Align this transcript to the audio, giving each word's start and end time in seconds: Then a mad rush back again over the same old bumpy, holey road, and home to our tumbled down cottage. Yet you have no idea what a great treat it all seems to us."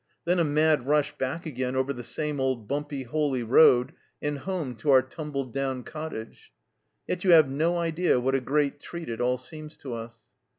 Then 0.25 0.39
a 0.39 0.43
mad 0.43 0.87
rush 0.87 1.15
back 1.19 1.45
again 1.45 1.75
over 1.75 1.93
the 1.93 2.01
same 2.01 2.39
old 2.39 2.67
bumpy, 2.67 3.03
holey 3.03 3.43
road, 3.43 3.93
and 4.19 4.39
home 4.39 4.73
to 4.77 4.89
our 4.89 5.03
tumbled 5.03 5.53
down 5.53 5.83
cottage. 5.83 6.51
Yet 7.07 7.23
you 7.23 7.33
have 7.33 7.47
no 7.51 7.77
idea 7.77 8.19
what 8.19 8.33
a 8.33 8.41
great 8.41 8.79
treat 8.79 9.09
it 9.09 9.21
all 9.21 9.37
seems 9.37 9.77
to 9.77 9.93
us." 9.93 10.31